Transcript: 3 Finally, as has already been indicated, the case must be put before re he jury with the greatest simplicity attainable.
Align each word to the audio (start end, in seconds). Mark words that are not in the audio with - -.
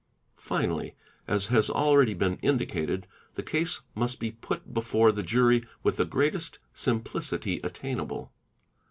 3 0.35 0.41
Finally, 0.57 0.95
as 1.27 1.49
has 1.49 1.69
already 1.69 2.15
been 2.15 2.37
indicated, 2.37 3.05
the 3.35 3.43
case 3.43 3.81
must 3.93 4.19
be 4.19 4.31
put 4.31 4.73
before 4.73 5.09
re 5.11 5.15
he 5.17 5.21
jury 5.21 5.63
with 5.83 5.97
the 5.97 6.05
greatest 6.05 6.57
simplicity 6.73 7.59
attainable. 7.63 8.31